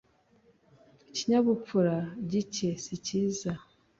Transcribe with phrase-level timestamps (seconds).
[1.09, 1.95] ikinyabupfura
[2.31, 3.51] gike sicyiza